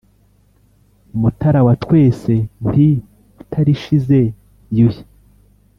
mutara 1.19 1.59
wa 1.67 1.73
twese 1.83 2.33
nti 2.67 2.87
utarishize, 3.41 4.19
yuhi 4.77 5.03